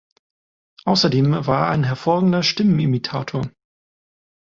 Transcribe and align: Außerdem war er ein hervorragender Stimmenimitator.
Außerdem 0.85 1.45
war 1.45 1.67
er 1.67 1.69
ein 1.69 1.83
hervorragender 1.83 2.41
Stimmenimitator. 2.41 3.51